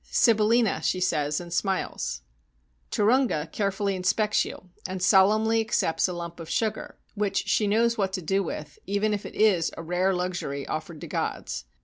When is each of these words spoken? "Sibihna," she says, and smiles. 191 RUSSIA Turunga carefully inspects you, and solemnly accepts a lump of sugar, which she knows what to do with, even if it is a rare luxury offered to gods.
"Sibihna," 0.11 0.83
she 0.83 0.99
says, 0.99 1.39
and 1.39 1.53
smiles. 1.53 2.21
191 2.91 3.29
RUSSIA 3.45 3.45
Turunga 3.45 3.51
carefully 3.51 3.95
inspects 3.95 4.43
you, 4.43 4.69
and 4.87 4.99
solemnly 4.99 5.61
accepts 5.61 6.07
a 6.07 6.13
lump 6.13 6.39
of 6.39 6.49
sugar, 6.49 6.97
which 7.13 7.47
she 7.47 7.67
knows 7.67 7.99
what 7.99 8.11
to 8.13 8.21
do 8.23 8.41
with, 8.41 8.79
even 8.87 9.13
if 9.13 9.27
it 9.27 9.35
is 9.35 9.71
a 9.77 9.83
rare 9.83 10.15
luxury 10.15 10.65
offered 10.65 11.01
to 11.01 11.07
gods. 11.07 11.65